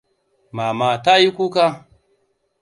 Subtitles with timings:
[0.55, 1.65] Mama tayi kuka.